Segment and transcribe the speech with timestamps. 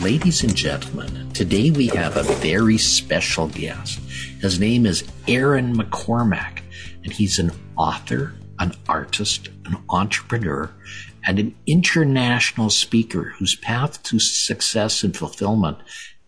[0.00, 3.98] Ladies and gentlemen, today we have a very special guest.
[4.40, 6.60] His name is Aaron McCormick,
[7.02, 10.70] and he's an author, an artist, an entrepreneur,
[11.26, 15.78] and an international speaker whose path to success and fulfillment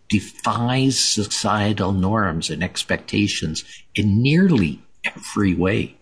[0.09, 3.63] defies societal norms and expectations
[3.95, 5.97] in nearly every way.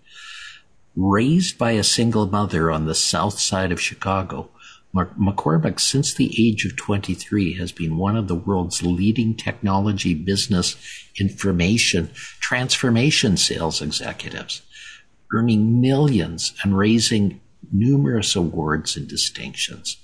[0.97, 4.49] Raised by a single mother on the south side of Chicago,
[4.95, 10.77] McCormick, since the age of 23, has been one of the world's leading technology business
[11.21, 14.63] information transformation sales executives,
[15.33, 17.41] earning millions and raising
[17.71, 19.99] numerous awards and distinctions.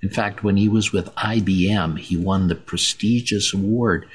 [0.00, 4.06] In fact, when he was with IBM, he won the prestigious award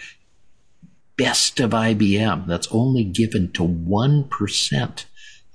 [1.16, 2.48] Best of IBM.
[2.48, 5.06] That's only given to 1%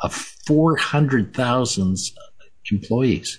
[0.01, 1.97] of 400,000
[2.71, 3.39] employees.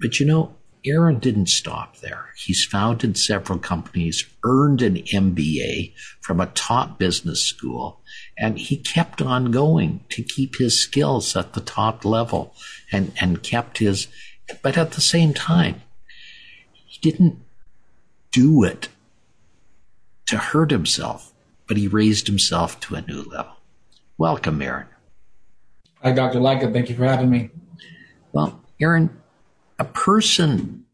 [0.00, 0.54] But you know,
[0.84, 2.32] Aaron didn't stop there.
[2.36, 8.00] He's founded several companies, earned an MBA from a top business school,
[8.38, 12.54] and he kept on going to keep his skills at the top level
[12.92, 14.06] and, and kept his,
[14.62, 15.82] but at the same time,
[16.72, 17.38] he didn't
[18.30, 18.88] do it
[20.26, 21.32] to hurt himself,
[21.66, 23.52] but he raised himself to a new level.
[24.16, 24.86] Welcome, Aaron.
[26.02, 26.38] Hi, Dr.
[26.38, 26.72] Lycka.
[26.72, 27.50] Thank you for having me.
[28.32, 29.17] Well, Aaron,
[29.78, 30.84] a person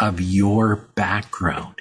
[0.00, 1.80] of your background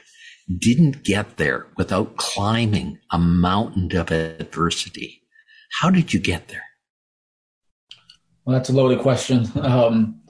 [0.60, 5.22] didn't get there without climbing a mountain of adversity.
[5.80, 6.64] How did you get there?
[8.46, 9.52] Well, that's a loaded question.
[9.56, 10.22] Um,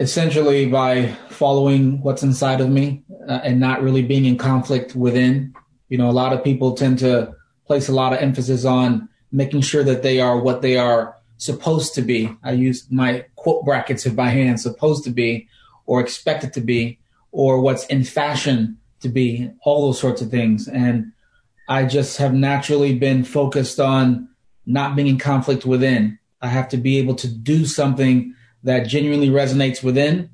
[0.00, 5.54] essentially, by following what's inside of me uh, and not really being in conflict within.
[5.88, 7.34] You know, a lot of people tend to
[7.66, 11.94] place a lot of emphasis on making sure that they are what they are supposed
[11.94, 12.34] to be.
[12.42, 15.48] I use my quote brackets in my hand, supposed to be,
[15.86, 16.98] or expected to be,
[17.32, 20.68] or what's in fashion to be, all those sorts of things.
[20.68, 21.12] And
[21.68, 24.28] I just have naturally been focused on
[24.64, 26.18] not being in conflict within.
[26.40, 30.30] I have to be able to do something that genuinely resonates within,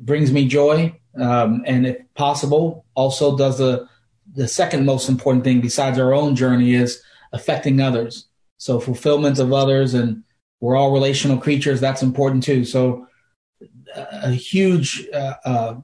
[0.00, 3.88] brings me joy, um, and if possible, also does the
[4.34, 8.26] the second most important thing besides our own journey is affecting others.
[8.58, 10.24] So fulfillment of others and
[10.60, 11.80] we're all relational creatures.
[11.80, 12.64] That's important too.
[12.64, 13.06] So
[13.94, 15.74] a huge, uh, uh,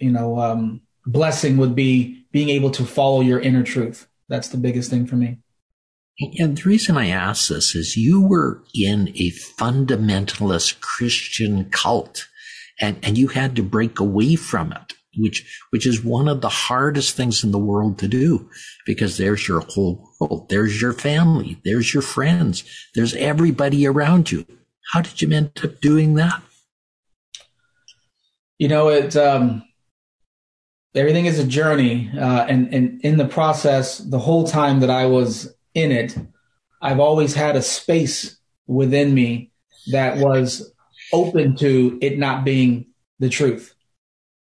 [0.00, 4.08] you know, um, blessing would be being able to follow your inner truth.
[4.28, 5.38] That's the biggest thing for me.
[6.38, 12.26] And the reason I ask this is you were in a fundamentalist Christian cult
[12.80, 16.48] and, and you had to break away from it which which is one of the
[16.48, 18.48] hardest things in the world to do
[18.86, 20.48] because there's your whole world.
[20.48, 21.60] There's your family.
[21.64, 22.64] There's your friends.
[22.94, 24.46] There's everybody around you.
[24.92, 26.42] How did you end up doing that?
[28.58, 29.62] You know it um,
[30.94, 35.06] everything is a journey uh, and and in the process the whole time that i
[35.06, 36.16] was in it
[36.82, 39.50] i've always had a space within me
[39.92, 40.72] that was
[41.12, 42.86] open to it not being
[43.18, 43.74] the truth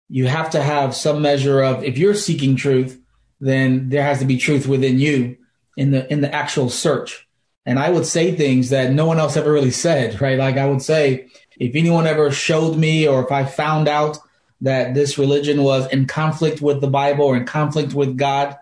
[0.08, 3.00] you have to have some measure of if you're seeking truth,
[3.40, 5.36] then there has to be truth within you
[5.76, 7.26] in the in the actual search.
[7.64, 10.38] And I would say things that no one else ever really said, right?
[10.38, 11.28] Like I would say,
[11.58, 14.18] if anyone ever showed me or if I found out
[14.60, 18.56] that this religion was in conflict with the Bible or in conflict with God,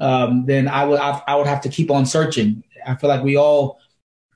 [0.00, 2.64] um, then I would I, I would have to keep on searching.
[2.86, 3.80] I feel like we all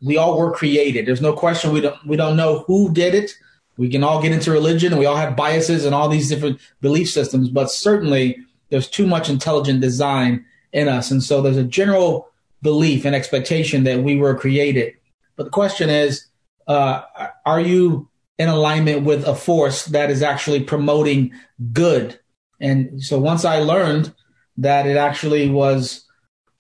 [0.03, 1.07] we all were created.
[1.07, 3.33] There's no question we don't we don't know who did it.
[3.77, 6.61] We can all get into religion and we all have biases and all these different
[6.81, 8.39] belief systems, but certainly
[8.71, 11.11] there's too much intelligent design in us.
[11.11, 12.29] And so there's a general
[12.63, 14.95] belief and expectation that we were created.
[15.37, 16.27] But the question is,
[16.67, 17.03] uh,
[17.45, 18.09] are you
[18.39, 21.33] in alignment with a force that is actually promoting
[21.73, 22.19] good?
[22.61, 24.15] And so once I learned
[24.59, 26.05] that it actually was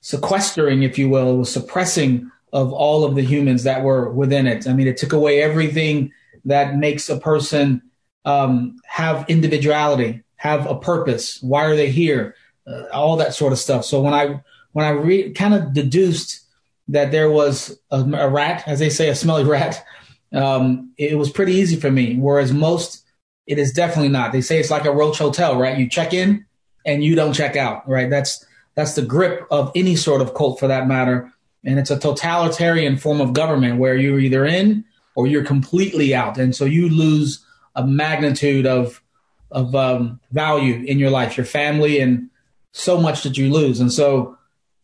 [0.01, 4.67] sequestering, if you will, was suppressing of all of the humans that were within it.
[4.67, 6.13] I mean, it took away everything
[6.45, 7.83] that makes a person
[8.25, 11.43] um, have individuality, have a purpose.
[11.43, 12.35] Why are they here?
[12.67, 13.85] Uh, all that sort of stuff.
[13.85, 14.41] So when I
[14.73, 16.41] when I re- kind of deduced
[16.89, 19.85] that there was a, a, rat, as they say, a smelly rat,
[20.33, 22.17] um, it was pretty easy for me.
[22.17, 23.05] Whereas most
[23.47, 24.33] it is definitely not.
[24.33, 25.77] They say it's like a roach hotel, right?
[25.77, 26.47] You check in
[26.87, 28.09] and you don't check out, right?
[28.09, 28.45] That's
[28.75, 31.33] that's the grip of any sort of cult for that matter.
[31.65, 36.39] And it's a totalitarian form of government where you're either in or you're completely out.
[36.39, 37.45] And so you lose
[37.75, 39.03] a magnitude of
[39.51, 42.31] of um, value in your life, your family, and
[42.73, 43.81] so much that you lose.
[43.81, 44.39] And so,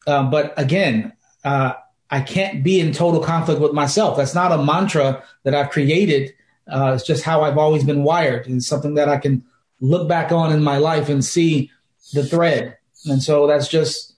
[0.06, 1.72] um, but again, uh,
[2.10, 4.18] I can't be in total conflict with myself.
[4.18, 6.34] That's not a mantra that I've created.
[6.70, 8.46] Uh, it's just how I've always been wired.
[8.46, 9.42] It's something that I can
[9.80, 11.70] look back on in my life and see
[12.12, 12.76] the thread.
[13.06, 14.16] And so that's just,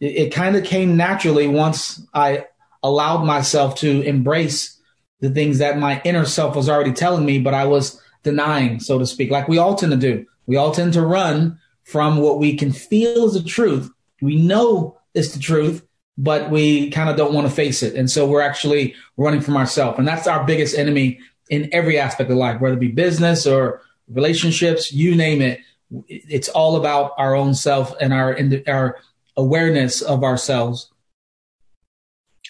[0.00, 2.46] it, it kind of came naturally once I
[2.82, 4.80] allowed myself to embrace
[5.20, 8.98] the things that my inner self was already telling me, but I was denying, so
[8.98, 10.26] to speak, like we all tend to do.
[10.46, 13.90] We all tend to run from what we can feel is the truth.
[14.20, 17.94] We know it's the truth, but we kind of don't want to face it.
[17.94, 19.98] And so we're actually running from ourselves.
[19.98, 21.20] And that's our biggest enemy
[21.50, 25.60] in every aspect of life, whether it be business or relationships, you name it.
[26.08, 28.98] It's all about our own self and our, our
[29.36, 30.90] awareness of ourselves.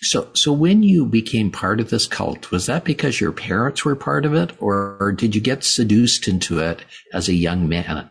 [0.05, 3.97] So, so when you became part of this cult, was that because your parents were
[3.97, 8.11] part of it, or, or did you get seduced into it as a young man?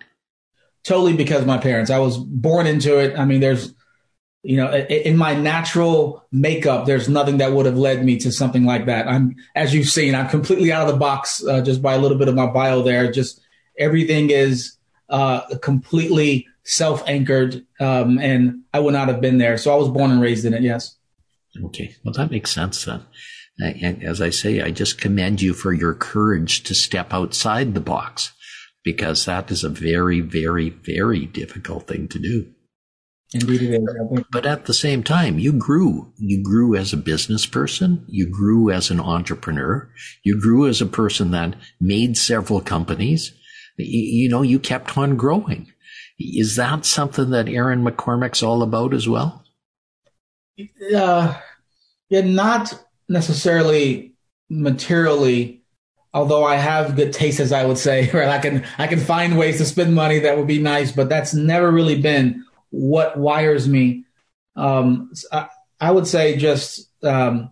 [0.83, 1.91] Totally because my parents.
[1.91, 3.17] I was born into it.
[3.17, 3.73] I mean, there's,
[4.41, 8.65] you know, in my natural makeup, there's nothing that would have led me to something
[8.65, 9.07] like that.
[9.07, 12.17] I'm, as you've seen, I'm completely out of the box uh, just by a little
[12.17, 13.11] bit of my bio there.
[13.11, 13.39] Just
[13.77, 14.77] everything is
[15.09, 19.57] uh, completely self-anchored, um, and I would not have been there.
[19.57, 20.63] So I was born and raised in it.
[20.63, 20.97] Yes.
[21.65, 21.95] Okay.
[22.03, 23.05] Well, that makes sense then.
[23.61, 27.73] Uh, and as I say, I just commend you for your courage to step outside
[27.73, 28.33] the box
[28.83, 32.51] because that is a very, very, very difficult thing to do.
[33.33, 33.81] Indeed.
[34.31, 36.13] But at the same time, you grew.
[36.17, 38.05] You grew as a business person.
[38.07, 39.89] You grew as an entrepreneur.
[40.23, 43.33] You grew as a person that made several companies.
[43.77, 45.71] You, know, you kept on growing.
[46.19, 49.42] Is that something that Aaron McCormick's all about as well?
[50.95, 51.39] Uh,
[52.09, 52.73] yeah, not
[53.09, 54.13] necessarily
[54.49, 55.63] materially,
[56.13, 58.29] although I have good taste, as I would say, right?
[58.29, 61.33] I can I can find ways to spend money that would be nice, but that's
[61.33, 64.05] never really been what wires me.
[64.55, 65.47] Um, I,
[65.79, 67.51] I, would say just um,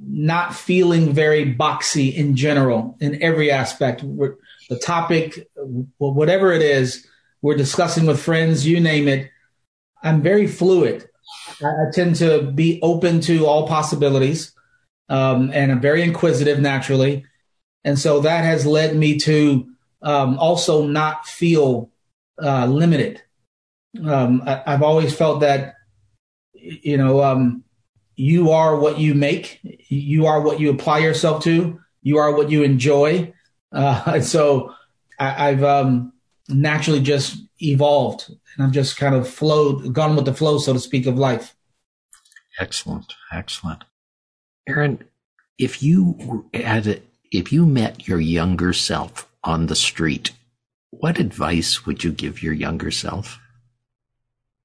[0.00, 4.02] not feeling very boxy in general in every aspect.
[4.02, 4.36] We're,
[4.70, 5.48] the topic,
[5.98, 7.06] whatever it is,
[7.42, 9.30] we're discussing with friends, you name it.
[10.02, 11.09] I'm very fluid.
[11.62, 14.52] I tend to be open to all possibilities,
[15.08, 17.24] um, and I'm very inquisitive naturally,
[17.84, 19.68] and so that has led me to
[20.02, 21.90] um, also not feel
[22.42, 23.22] uh, limited.
[24.04, 25.74] Um, I, have always felt that
[26.54, 27.64] you know um,
[28.16, 32.50] you are what you make, you are what you apply yourself to, you are what
[32.50, 33.32] you enjoy,
[33.72, 34.74] uh, and so
[35.18, 36.12] I, have um,
[36.48, 40.78] naturally just evolved and I've just kind of flowed, gone with the flow, so to
[40.80, 41.54] speak, of life.
[42.58, 43.84] Excellent, excellent.
[44.68, 45.04] Aaron,
[45.58, 47.02] if you had,
[47.32, 50.32] if you met your younger self on the street,
[50.90, 53.38] what advice would you give your younger self?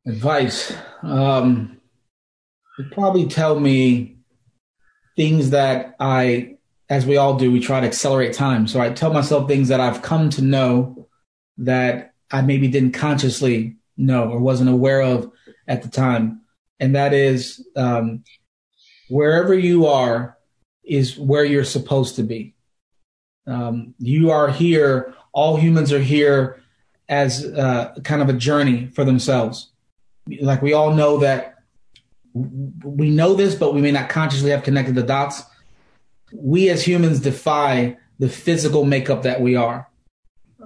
[0.07, 1.79] Advice, um,
[2.77, 4.17] would probably tell me
[5.15, 6.57] things that I,
[6.89, 8.67] as we all do, we try to accelerate time.
[8.67, 11.07] So I tell myself things that I've come to know
[11.57, 15.31] that I maybe didn't consciously know or wasn't aware of
[15.67, 16.41] at the time.
[16.79, 18.23] And that is um,
[19.09, 20.37] wherever you are
[20.83, 22.53] is where you're supposed to be.
[23.47, 26.61] Um, you are here, all humans are here
[27.07, 29.71] as uh, kind of a journey for themselves.
[30.41, 31.55] Like we all know that
[32.33, 35.43] we know this, but we may not consciously have connected the dots.
[36.33, 39.89] We as humans defy the physical makeup that we are.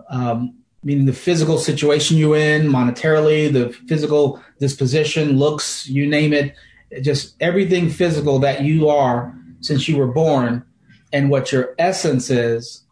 [0.10, 6.56] Um, meaning the physical situation you're in, monetarily, the physical disposition, looks, you name it,
[7.02, 10.64] just everything physical that you are since you were born
[11.12, 12.84] and what your essence is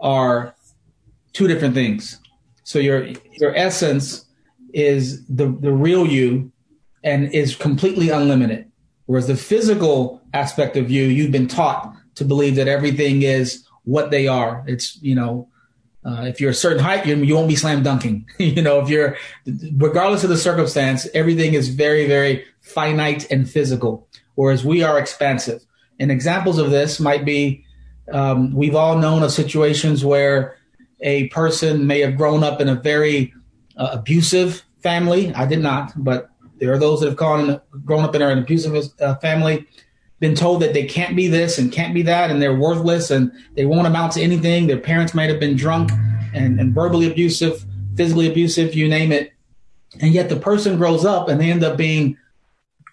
[0.00, 0.54] are
[1.32, 2.18] two different things.
[2.64, 3.08] So your
[3.40, 4.26] your essence
[4.72, 6.52] is the the real you
[7.04, 8.70] and is completely unlimited.
[9.06, 14.10] Whereas the physical aspect of you, you've been taught to believe that everything is what
[14.10, 14.64] they are.
[14.66, 15.48] It's, you know,
[16.08, 18.26] uh, if you're a certain height, you, you won't be slam dunking.
[18.38, 19.16] you know, if you're,
[19.76, 25.64] regardless of the circumstance, everything is very, very finite and physical, whereas we are expansive.
[26.00, 27.64] And examples of this might be
[28.12, 30.56] um, we've all known of situations where
[31.00, 33.34] a person may have grown up in a very
[33.76, 35.34] uh, abusive family.
[35.34, 38.90] I did not, but there are those that have gone, grown up in an abusive
[39.00, 39.66] uh, family
[40.20, 43.32] been told that they can't be this and can't be that and they're worthless and
[43.54, 44.66] they won't amount to anything.
[44.66, 45.90] Their parents might have been drunk
[46.34, 47.64] and, and verbally abusive,
[47.96, 49.32] physically abusive, you name it.
[50.00, 52.16] And yet the person grows up and they end up being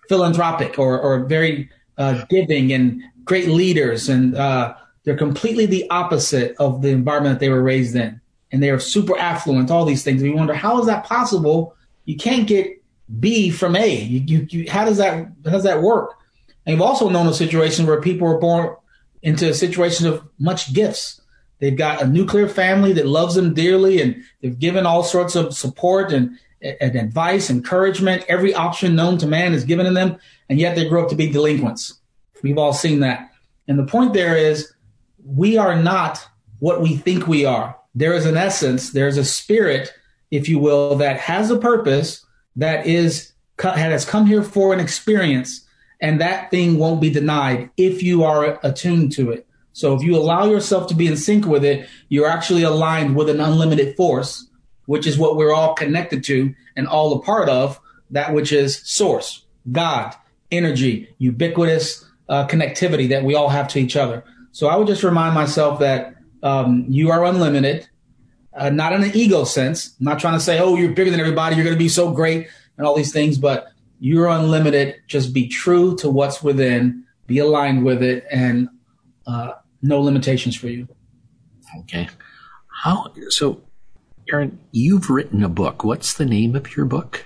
[0.08, 4.08] philanthropic or, or very uh, giving and great leaders.
[4.08, 8.22] And uh, they're completely the opposite of the environment that they were raised in.
[8.52, 10.22] And they are super affluent, all these things.
[10.22, 11.76] And you wonder, how is that possible?
[12.06, 12.82] You can't get
[13.20, 13.88] B from A.
[13.88, 16.14] You, you, you, how does that how does that work?
[16.66, 18.76] You've also known a situation where people are born
[19.22, 21.22] into a situation of much gifts.
[21.60, 25.56] They've got a nuclear family that loves them dearly, and they've given all sorts of
[25.56, 28.26] support and, and advice, encouragement.
[28.28, 30.18] Every option known to man is given to them,
[30.50, 32.00] and yet they grow up to be delinquents.
[32.44, 33.32] We've all seen that.
[33.68, 34.74] And the point there is,
[35.24, 36.26] we are not
[36.60, 37.78] what we think we are.
[37.96, 39.94] There is an essence, there's a spirit,
[40.30, 45.65] if you will, that has a purpose that is has come here for an experience,
[46.02, 49.48] and that thing won't be denied if you are attuned to it.
[49.74, 53.30] So if you allow yourself to be in sync with it, you're actually aligned with
[53.30, 54.48] an unlimited force,
[54.86, 57.80] which is what we're all connected to and all a part of,
[58.12, 60.16] that which is source, God,
[60.52, 64.24] energy, ubiquitous uh, connectivity that we all have to each other.
[64.52, 67.90] So I would just remind myself that um, you are unlimited,
[68.54, 69.96] uh, not in an ego sense.
[70.00, 72.12] I'm not trying to say, oh, you're bigger than everybody, you're going to be so
[72.12, 72.48] great
[72.78, 73.68] and all these things, but
[74.00, 74.96] you're unlimited.
[75.08, 78.70] Just be true to what's within, be aligned with it, and
[79.28, 80.88] uh, no limitations for you.
[81.82, 82.10] Okay.
[82.84, 83.62] How so,
[84.32, 84.60] Aaron?
[84.72, 85.84] You've written a book.
[85.84, 87.26] What's the name of your book?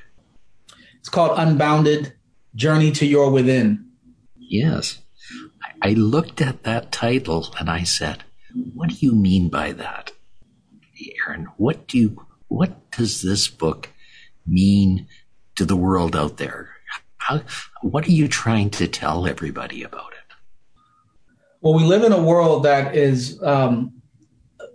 [0.99, 2.13] It's called Unbounded
[2.55, 3.89] Journey to Your Within.
[4.37, 4.99] Yes.
[5.81, 8.23] I looked at that title and I said,
[8.73, 10.11] what do you mean by that?
[11.25, 13.89] Aaron, what do you, what does this book
[14.45, 15.07] mean
[15.59, 16.69] to the world out there?
[17.17, 17.41] How,
[17.81, 20.33] what are you trying to tell everybody about it?
[21.59, 24.01] Well, we live in a world that is um,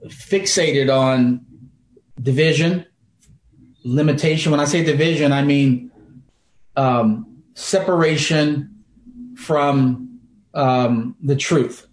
[0.06, 1.46] fixated on
[2.20, 2.84] division,
[3.82, 4.50] limitation.
[4.50, 5.90] When I say division, I mean
[6.76, 8.84] um, separation
[9.38, 10.20] from
[10.52, 11.86] um, the truth.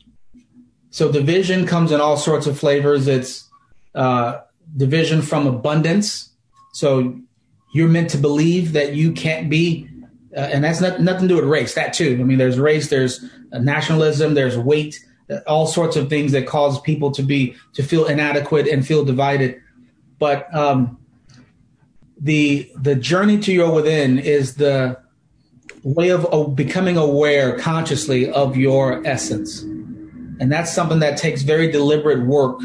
[0.90, 3.08] So division comes in all sorts of flavors.
[3.08, 3.50] It's
[3.96, 4.42] uh,
[4.76, 6.34] division from abundance.
[6.74, 7.22] So
[7.72, 9.90] you're meant to believe that you can't be,
[10.36, 11.74] uh, and that's not, nothing to do with race.
[11.74, 12.18] That too.
[12.20, 15.04] I mean, there's race, there's nationalism, there's weight,
[15.48, 19.62] all sorts of things that cause people to be to feel inadequate and feel divided.
[20.20, 20.98] But um,
[22.20, 25.00] the the journey to your within is the
[25.84, 31.72] way of, of becoming aware consciously of your essence, and that's something that takes very
[31.72, 32.60] deliberate work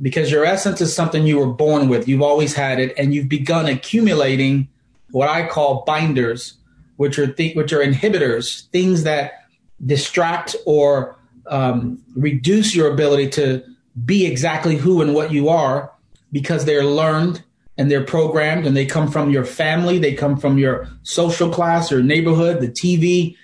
[0.00, 2.08] because your essence is something you were born with.
[2.08, 4.68] You've always had it, and you've begun accumulating
[5.10, 6.54] what I call binders,
[6.96, 9.44] which are th- which are inhibitors, things that
[9.84, 13.64] distract or um, reduce your ability to
[14.04, 15.92] be exactly who and what you are
[16.30, 17.42] because they're learned
[17.76, 21.90] and they're programmed and they come from your family, they come from your social class,
[21.90, 23.36] your neighborhood, the TV,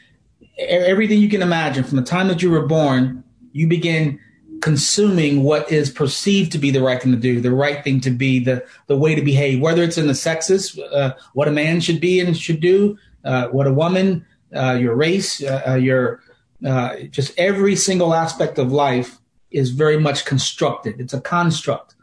[0.58, 1.84] everything you can imagine.
[1.84, 4.20] From the time that you were born, you begin
[4.64, 8.11] consuming what is perceived to be the right thing to do, the right thing to
[8.11, 11.83] be, the the way to behave, whether it's in the sexes, uh, what a man
[11.83, 14.25] should be and should do, uh, what a woman,
[14.56, 16.23] uh, your race, uh, uh, your
[16.64, 19.18] uh, just every single aspect of life
[19.50, 20.99] is very much constructed.
[20.99, 21.94] It's a construct,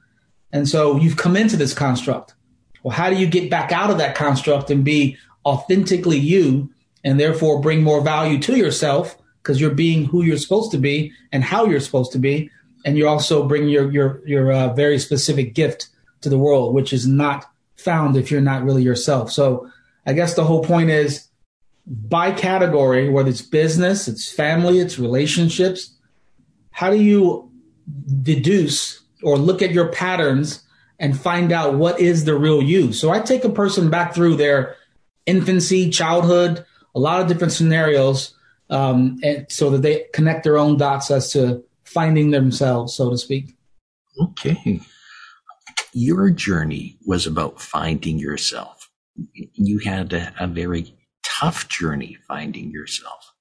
[0.53, 2.35] and so you've come into this construct.
[2.83, 6.69] Well, how do you get back out of that construct and be authentically you,
[7.03, 9.17] and therefore bring more value to yourself?
[9.41, 12.49] Because you're being who you're supposed to be and how you're supposed to be,
[12.85, 15.87] and you're also bringing your your your uh, very specific gift
[16.21, 17.45] to the world, which is not
[17.75, 19.31] found if you're not really yourself.
[19.31, 19.69] So
[20.05, 21.27] I guess the whole point is
[21.85, 25.95] by category, whether it's business, it's family, it's relationships.
[26.71, 27.51] How do you
[28.21, 30.63] deduce or look at your patterns
[30.99, 32.93] and find out what is the real you?
[32.93, 34.75] So I take a person back through their
[35.25, 38.35] infancy, childhood, a lot of different scenarios
[38.71, 43.17] um, and so that they connect their own dots as to finding themselves, so to
[43.17, 43.57] speak.
[44.19, 44.81] Okay.
[45.93, 48.89] Your journey was about finding yourself.
[49.53, 53.33] You had a, a very tough journey finding yourself.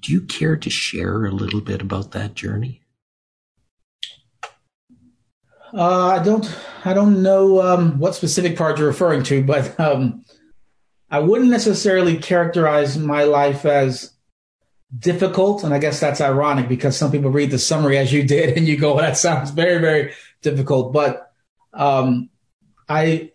[0.00, 2.82] Do you care to share a little bit about that journey?
[5.74, 6.54] Uh, I don't.
[6.84, 10.22] I don't know um, what specific part you're referring to, but um,
[11.10, 14.12] I wouldn't necessarily characterize my life as
[14.98, 15.64] difficult.
[15.64, 18.66] And I guess that's ironic because some people read the summary as you did and
[18.66, 20.92] you go, well, that sounds very, very difficult.
[20.92, 21.32] But
[21.72, 22.28] um,
[22.88, 23.32] I,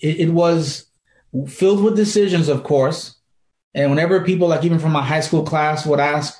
[0.00, 0.86] it, it, was
[1.46, 3.16] filled with decisions, of course.
[3.74, 6.38] And whenever people, like even from my high school class, would ask,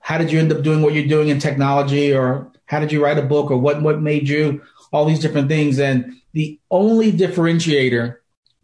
[0.00, 3.02] how did you end up doing what you're doing in technology or how did you
[3.02, 4.60] write a book or what what made you
[4.92, 8.16] all these different things and the only differentiator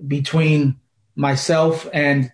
[0.06, 0.78] between
[1.16, 2.30] myself and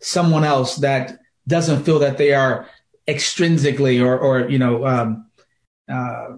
[0.00, 2.68] someone else that doesn't feel that they are
[3.08, 5.26] extrinsically or or you know um,
[5.90, 6.36] uh,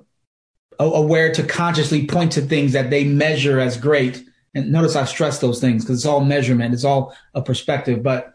[0.79, 4.25] aware to consciously point to things that they measure as great
[4.55, 8.03] and notice I stress those things because it's all measurement, it's all a perspective.
[8.03, 8.35] But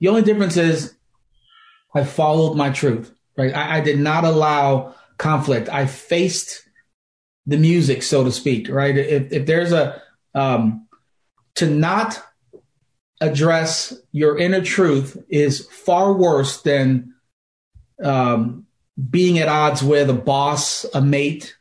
[0.00, 0.94] the only difference is
[1.94, 3.54] I followed my truth, right?
[3.54, 5.68] I, I did not allow conflict.
[5.68, 6.66] I faced
[7.46, 8.96] the music, so to speak, right?
[8.96, 10.00] If, if there's a,
[10.34, 10.88] um,
[11.56, 12.22] to not
[13.22, 17.14] address your inner truth is far worse than
[18.02, 18.66] um,
[19.10, 21.56] being at odds with a boss, a mate,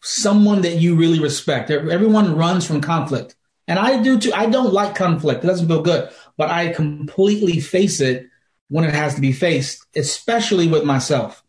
[0.00, 1.70] someone that you really respect.
[1.70, 3.36] Everyone runs from conflict.
[3.68, 4.32] And I do too.
[4.34, 5.44] I don't like conflict.
[5.44, 8.26] It doesn't feel good, but I completely face it
[8.68, 11.44] when it has to be faced, especially with myself.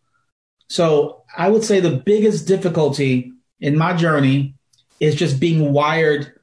[0.70, 4.55] So I would say the biggest difficulty in my journey
[5.00, 6.34] is just being wired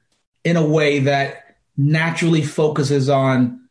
[0.43, 1.50] in a way that
[1.81, 3.67] naturally focuses on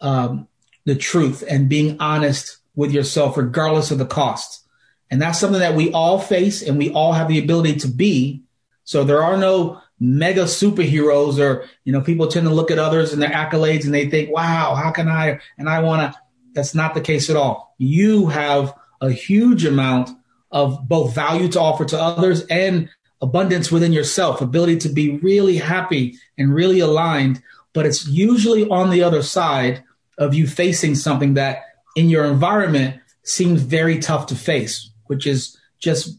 [0.00, 0.48] um,
[0.84, 4.66] the truth and being honest with yourself, regardless of the cost.
[5.10, 8.42] And that's something that we all face and we all have the ability to be.
[8.84, 13.12] So there are no mega superheroes or, you know, people tend to look at others
[13.12, 15.38] and their accolades and they think, wow, how can I?
[15.58, 16.18] And I want to.
[16.54, 17.74] That's not the case at all.
[17.78, 20.10] You have a huge amount
[20.50, 22.90] of both value to offer to others and
[23.22, 27.40] abundance within yourself, ability to be really happy and really aligned.
[27.72, 29.82] But it's usually on the other side
[30.18, 31.62] of you facing something that
[31.96, 36.18] in your environment seems very tough to face which is just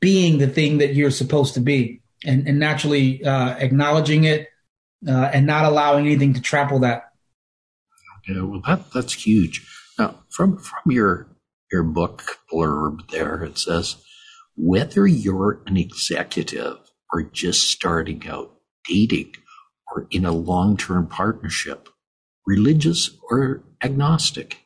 [0.00, 4.48] being the thing that you're supposed to be and, and naturally uh, acknowledging it
[5.06, 7.12] uh, and not allowing anything to trample that.
[8.28, 9.64] Yeah, well, that that's huge.
[9.96, 11.28] Now, from from your
[11.70, 13.96] your book blurb there, it says
[14.56, 16.78] whether you're an executive
[17.12, 18.54] or just starting out
[18.88, 19.32] dating
[19.90, 21.88] or in a long term partnership,
[22.46, 24.58] religious or agnostic,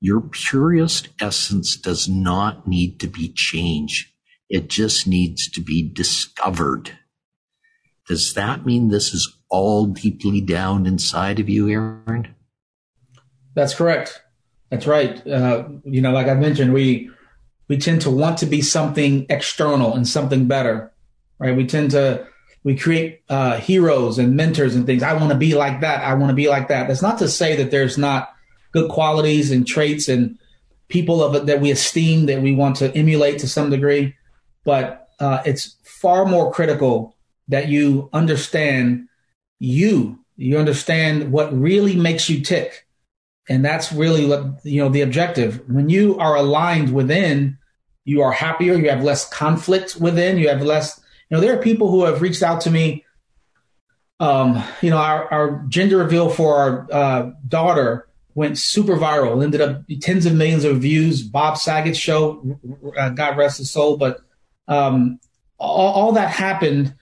[0.00, 4.08] your purest essence does not need to be changed.
[4.48, 6.92] It just needs to be discovered.
[8.06, 12.34] Does that mean this is all deeply down inside of you, Aaron?
[13.54, 14.22] That's correct.
[14.70, 15.26] That's right.
[15.26, 17.10] Uh, you know, like I mentioned, we
[17.68, 20.92] we tend to want to be something external and something better,
[21.38, 21.56] right?
[21.56, 22.26] We tend to
[22.64, 25.02] we create uh, heroes and mentors and things.
[25.02, 26.02] I want to be like that.
[26.02, 26.88] I want to be like that.
[26.88, 28.34] That's not to say that there's not
[28.72, 30.38] good qualities and traits and
[30.88, 34.14] people of it that we esteem that we want to emulate to some degree.
[34.64, 37.16] But uh, it's far more critical
[37.48, 39.08] that you understand
[39.58, 40.18] you.
[40.36, 42.86] You understand what really makes you tick.
[43.48, 45.62] And that's really what, you know, the objective.
[45.68, 47.57] When you are aligned within,
[48.08, 51.62] you are happier, you have less conflict within, you have less, you know, there are
[51.62, 53.04] people who have reached out to me.
[54.18, 59.60] Um, you know, our, our gender reveal for our uh, daughter went super viral, ended
[59.60, 61.22] up tens of millions of views.
[61.22, 62.58] Bob Saget's show,
[62.96, 64.20] uh, God rest his soul, but
[64.68, 65.20] um,
[65.58, 66.94] all, all, that happened,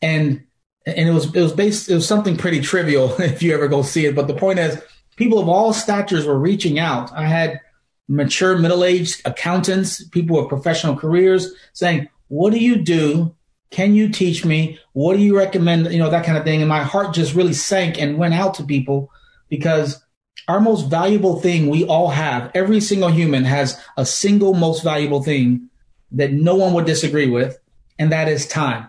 [0.00, 0.42] and
[0.86, 3.82] and it was it was based it was something pretty trivial if you ever go
[3.82, 4.14] see it.
[4.14, 4.80] But the point is,
[5.16, 7.12] people of all statures were reaching out.
[7.12, 7.60] I had
[8.08, 13.34] mature middle aged accountants, people with professional careers, saying, "What do you do?"
[13.70, 14.78] Can you teach me?
[14.92, 15.92] What do you recommend?
[15.92, 16.62] You know, that kind of thing.
[16.62, 19.10] And my heart just really sank and went out to people
[19.48, 20.00] because
[20.48, 25.22] our most valuable thing we all have, every single human has a single most valuable
[25.22, 25.68] thing
[26.12, 27.58] that no one would disagree with,
[27.98, 28.86] and that is time.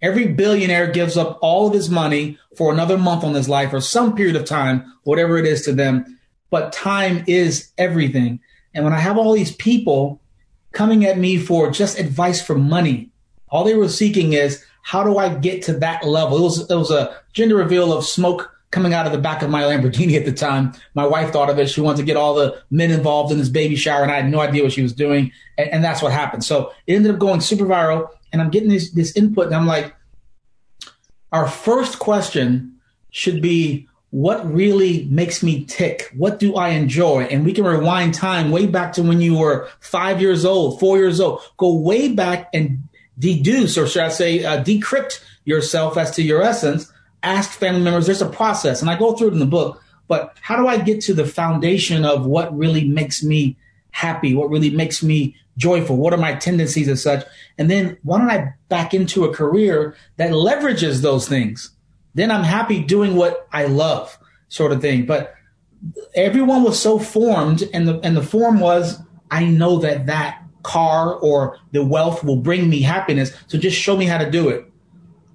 [0.00, 3.80] Every billionaire gives up all of his money for another month on his life or
[3.80, 6.18] some period of time, whatever it is to them.
[6.50, 8.40] But time is everything.
[8.74, 10.20] And when I have all these people
[10.72, 13.10] coming at me for just advice for money,
[13.48, 16.38] all they were seeking is how do I get to that level?
[16.38, 19.48] It was, it was a gender reveal of smoke coming out of the back of
[19.48, 20.74] my Lamborghini at the time.
[20.94, 21.70] My wife thought of it.
[21.70, 24.28] She wanted to get all the men involved in this baby shower, and I had
[24.28, 25.30] no idea what she was doing.
[25.56, 26.44] And, and that's what happened.
[26.44, 29.66] So it ended up going super viral, and I'm getting this, this input, and I'm
[29.66, 29.94] like,
[31.32, 32.80] our first question
[33.10, 36.08] should be, what really makes me tick?
[36.16, 37.24] What do I enjoy?
[37.24, 40.98] And we can rewind time way back to when you were five years old, four
[40.98, 41.40] years old.
[41.56, 42.84] Go way back and
[43.18, 46.92] deduce, or should I say, uh, decrypt yourself as to your essence
[47.24, 48.06] ask family members.
[48.06, 49.82] There's a process, and I go through it in the book.
[50.06, 53.56] But how do I get to the foundation of what really makes me
[53.90, 54.32] happy?
[54.32, 55.96] What really makes me joyful?
[55.96, 57.24] What are my tendencies as such?
[57.58, 61.73] And then why don't I back into a career that leverages those things?
[62.14, 64.16] Then I'm happy doing what I love,
[64.48, 65.06] sort of thing.
[65.06, 65.34] But
[66.14, 69.00] everyone was so formed, and the and the form was
[69.30, 73.32] I know that that car or the wealth will bring me happiness.
[73.46, 74.64] So just show me how to do it.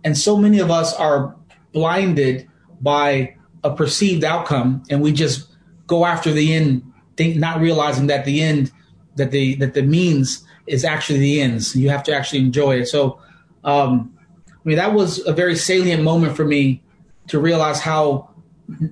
[0.03, 1.35] And so many of us are
[1.71, 2.49] blinded
[2.81, 5.49] by a perceived outcome and we just
[5.87, 6.83] go after the end,
[7.15, 8.71] think, not realizing that the end,
[9.15, 11.75] that the, that the means is actually the ends.
[11.75, 12.87] You have to actually enjoy it.
[12.87, 13.19] So,
[13.63, 14.17] um,
[14.65, 16.81] I mean, that was a very salient moment for me
[17.27, 18.29] to realize how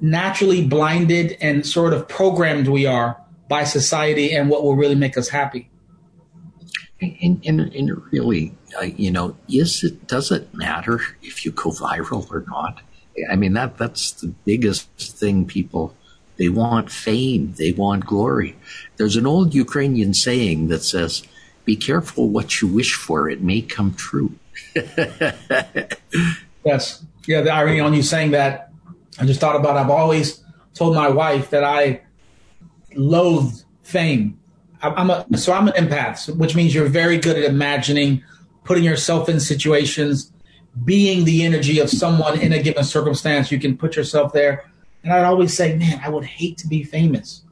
[0.01, 5.17] naturally blinded and sort of programmed we are by society and what will really make
[5.17, 5.69] us happy.
[6.99, 11.69] And, and, and really, uh, you know, is it does it matter if you go
[11.69, 12.82] viral or not?
[13.30, 15.95] I mean that that's the biggest thing people
[16.38, 18.56] they want fame, they want glory.
[18.97, 21.23] There's an old Ukrainian saying that says,
[21.65, 24.34] "Be careful what you wish for; it may come true."
[26.65, 27.41] Yes, yeah.
[27.41, 28.72] The irony on you saying that,
[29.20, 29.78] I just thought about.
[29.78, 30.43] I've always
[30.74, 32.02] told my wife that I
[32.96, 34.39] loathe fame.
[34.82, 38.24] I'm a so I'm an empath, which means you're very good at imagining,
[38.63, 40.32] putting yourself in situations,
[40.86, 43.52] being the energy of someone in a given circumstance.
[43.52, 44.65] You can put yourself there.
[45.04, 47.43] And I'd always say, man, I would hate to be famous.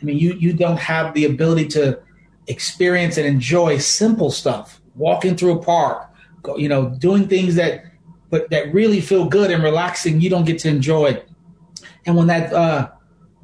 [0.00, 2.00] I mean, you you don't have the ability to
[2.46, 6.08] experience and enjoy simple stuff, walking through a park,
[6.56, 7.84] you know, doing things that
[8.32, 10.22] but that really feel good and relaxing.
[10.22, 11.22] You don't get to enjoy.
[12.06, 12.90] And when that uh,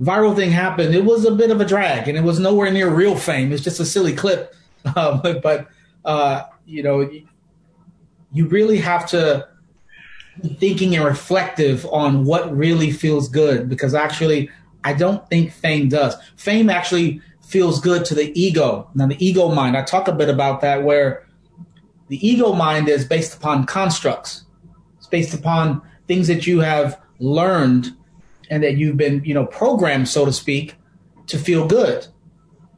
[0.00, 2.88] viral thing happened, it was a bit of a drag, and it was nowhere near
[2.88, 3.52] real fame.
[3.52, 5.68] It's just a silly clip, uh, but, but
[6.06, 7.08] uh, you know,
[8.32, 9.46] you really have to
[10.40, 14.50] be thinking and reflective on what really feels good, because actually,
[14.84, 16.16] I don't think fame does.
[16.37, 18.90] Fame actually feels good to the ego.
[18.94, 21.28] Now, the ego mind, I talk a bit about that, where
[22.09, 24.44] the ego mind is based upon constructs.
[24.97, 27.94] It's based upon things that you have learned
[28.51, 30.77] and that you've been, you know, programmed, so to speak,
[31.27, 32.07] to feel good.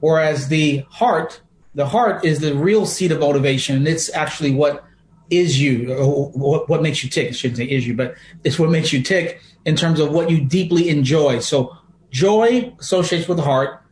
[0.00, 1.40] Whereas the heart,
[1.74, 3.76] the heart is the real seat of motivation.
[3.76, 4.84] And It's actually what
[5.30, 5.94] is you,
[6.34, 7.28] what, what makes you tick.
[7.28, 10.30] I shouldn't say is you, but it's what makes you tick in terms of what
[10.30, 11.38] you deeply enjoy.
[11.38, 11.76] So
[12.10, 13.82] joy associates with the heart.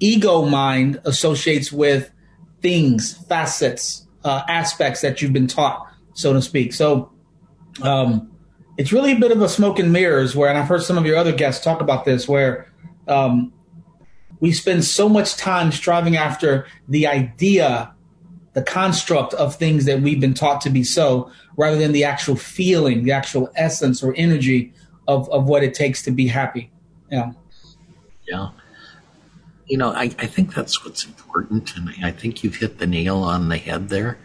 [0.00, 2.10] Ego mind associates with
[2.60, 6.72] things, facets, uh, aspects that you've been taught, so to speak.
[6.72, 7.12] So,
[7.82, 8.30] um,
[8.76, 11.06] it's really a bit of a smoke and mirrors where, and I've heard some of
[11.06, 12.72] your other guests talk about this, where
[13.06, 13.52] um,
[14.40, 17.94] we spend so much time striving after the idea,
[18.54, 22.34] the construct of things that we've been taught to be so, rather than the actual
[22.34, 24.72] feeling, the actual essence or energy
[25.06, 26.70] of, of what it takes to be happy.
[27.10, 27.32] Yeah.
[28.26, 28.48] Yeah.
[29.66, 31.76] You know, I, I think that's what's important.
[31.76, 34.18] And I think you've hit the nail on the head there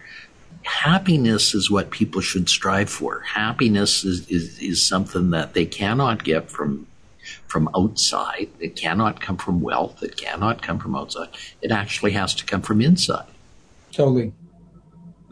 [0.64, 3.22] happiness is what people should strive for.
[3.22, 6.86] Happiness is, is, is something that they cannot get from
[7.48, 8.50] from outside.
[8.60, 10.02] It cannot come from wealth.
[10.02, 11.30] It cannot come from outside.
[11.62, 13.26] It actually has to come from inside.
[13.92, 14.34] Totally.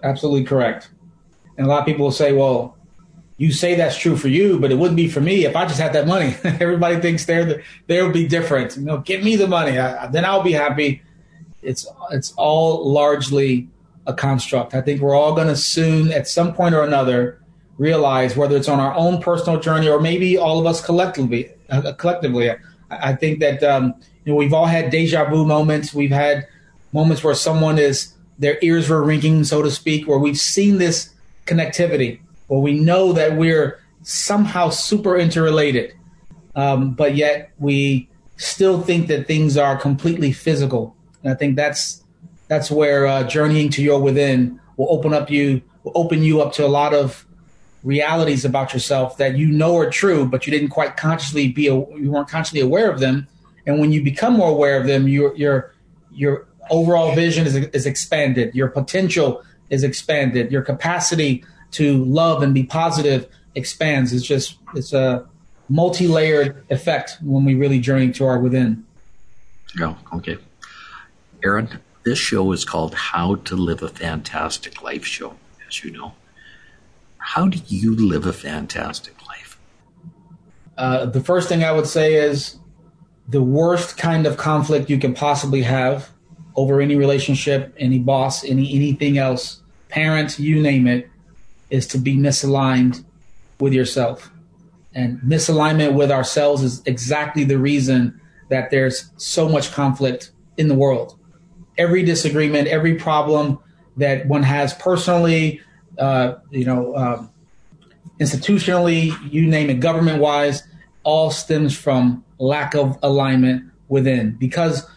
[0.03, 0.89] Absolutely correct.
[1.57, 2.76] And a lot of people will say, well,
[3.37, 5.79] you say that's true for you, but it wouldn't be for me if I just
[5.79, 6.35] had that money.
[6.43, 8.75] Everybody thinks they're they'll be different.
[8.75, 11.01] You know, give me the money, I, then I'll be happy.
[11.61, 13.67] It's it's all largely
[14.07, 14.73] a construct.
[14.73, 17.39] I think we're all going to soon, at some point or another,
[17.77, 21.51] realize whether it's on our own personal journey or maybe all of us collectively.
[21.69, 22.57] Uh, collectively, I,
[22.89, 23.93] I think that um,
[24.25, 25.93] you know we've all had deja vu moments.
[25.93, 26.47] We've had
[26.91, 31.13] moments where someone is their ears were ringing, so to speak, where we've seen this
[31.45, 35.93] connectivity, where we know that we're somehow super interrelated,
[36.55, 40.95] um, but yet we still think that things are completely physical.
[41.23, 42.03] And I think that's
[42.47, 46.53] that's where uh, journeying to your within will open up you will open you up
[46.53, 47.25] to a lot of
[47.83, 52.11] realities about yourself that you know are true, but you didn't quite consciously be you
[52.11, 53.27] weren't consciously aware of them.
[53.65, 55.73] And when you become more aware of them, your your
[56.11, 58.55] your overall vision is, is expanded.
[58.55, 60.51] Your potential is expanded.
[60.51, 61.43] Your capacity
[61.77, 64.13] to love and be positive expands.
[64.13, 65.25] It's just it's a
[65.69, 68.85] multi-layered effect when we really journey to our within.
[69.77, 69.95] Yeah.
[70.13, 70.37] Okay.
[71.43, 75.35] Aaron, this show is called How to Live a Fantastic Life Show,
[75.67, 76.13] as you know.
[77.17, 79.59] How do you live a fantastic life?
[80.77, 82.57] Uh, the first thing I would say is
[83.27, 86.09] the worst kind of conflict you can possibly have
[86.55, 91.09] over any relationship, any boss, any anything else, parent, you name it,
[91.69, 93.03] is to be misaligned
[93.59, 94.31] with yourself.
[94.93, 100.75] And misalignment with ourselves is exactly the reason that there's so much conflict in the
[100.75, 101.17] world
[101.77, 103.59] every disagreement, every problem
[103.97, 105.61] that one has personally,
[105.97, 107.29] uh, you know, um,
[108.19, 110.63] institutionally, you name it, government wise,
[111.03, 114.31] all stems from lack of alignment within.
[114.31, 114.87] Because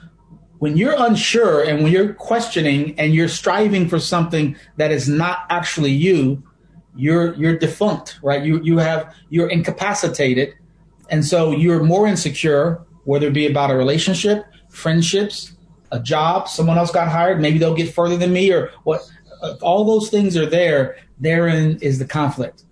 [0.59, 5.47] when you're unsure and when you're questioning and you're striving for something that is not
[5.49, 6.43] actually you,
[6.97, 8.43] you're you're defunct, right?
[8.43, 10.55] You you have you're incapacitated,
[11.09, 15.53] and so you're more insecure, whether it be about a relationship, friendships,
[15.93, 19.03] a job, someone else got hired, maybe they'll get further than me, or what.
[19.63, 20.99] All those things are there.
[21.19, 22.65] Therein is the conflict.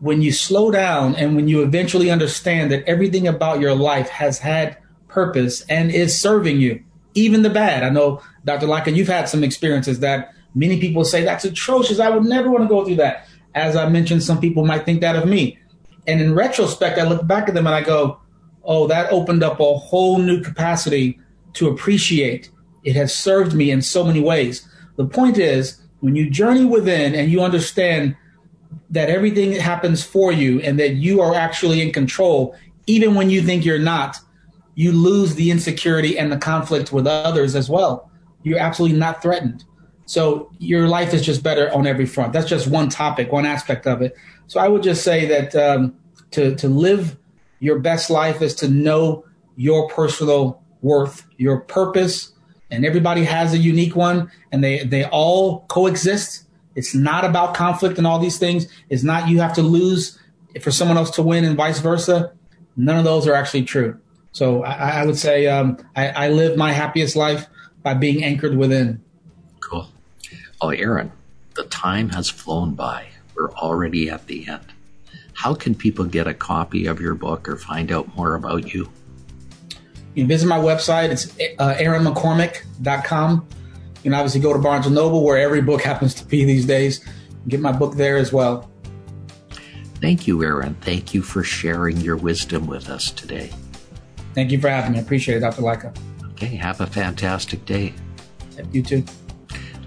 [0.00, 4.40] When you slow down and when you eventually understand that everything about your life has
[4.40, 6.82] had purpose and is serving you,
[7.14, 7.84] even the bad.
[7.84, 8.66] I know, Dr.
[8.66, 12.00] Lycka, you've had some experiences that many people say that's atrocious.
[12.00, 13.28] I would never want to go through that.
[13.54, 15.58] As I mentioned, some people might think that of me.
[16.06, 18.18] And in retrospect, I look back at them and I go,
[18.64, 21.18] oh, that opened up a whole new capacity
[21.54, 22.50] to appreciate.
[22.84, 24.66] It has served me in so many ways.
[24.96, 28.16] The point is, when you journey within and you understand
[28.90, 33.42] that everything happens for you and that you are actually in control, even when you
[33.42, 34.18] think you're not,
[34.74, 38.10] you lose the insecurity and the conflict with others as well.
[38.42, 39.64] You're absolutely not threatened.
[40.12, 42.34] So your life is just better on every front.
[42.34, 44.14] That's just one topic, one aspect of it.
[44.46, 45.94] So I would just say that um,
[46.32, 47.16] to to live
[47.60, 49.24] your best life is to know
[49.56, 52.30] your personal worth, your purpose,
[52.70, 56.44] and everybody has a unique one, and they they all coexist.
[56.74, 58.68] It's not about conflict and all these things.
[58.90, 60.18] It's not you have to lose
[60.60, 62.34] for someone else to win and vice versa.
[62.76, 63.98] None of those are actually true.
[64.32, 67.46] So I, I would say um, I, I live my happiest life
[67.82, 69.00] by being anchored within.
[70.62, 71.10] Oh, Aaron,
[71.56, 73.08] the time has flown by.
[73.34, 74.64] We're already at the end.
[75.34, 78.88] How can people get a copy of your book or find out more about you?
[80.14, 81.10] You can visit my website.
[81.10, 83.48] It's uh, aaronmccormick.com.
[83.96, 86.64] You can obviously go to Barnes & Noble, where every book happens to be these
[86.64, 87.04] days.
[87.48, 88.70] Get my book there as well.
[89.96, 90.76] Thank you, Aaron.
[90.80, 93.50] Thank you for sharing your wisdom with us today.
[94.34, 94.98] Thank you for having me.
[94.98, 95.62] I appreciate it, Dr.
[95.62, 95.96] Lycka.
[96.32, 97.94] Okay, have a fantastic day.
[98.70, 99.04] You too.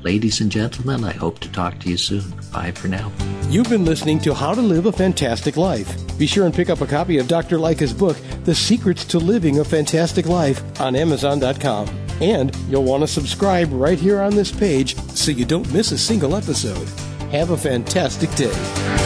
[0.05, 2.31] Ladies and gentlemen, I hope to talk to you soon.
[2.53, 3.11] Bye for now.
[3.49, 5.91] You've been listening to How to Live a Fantastic Life.
[6.19, 7.57] Be sure and pick up a copy of Dr.
[7.57, 11.89] Lycka's book, The Secrets to Living a Fantastic Life, on Amazon.com.
[12.21, 15.97] And you'll want to subscribe right here on this page so you don't miss a
[15.97, 16.87] single episode.
[17.31, 19.04] Have a fantastic day.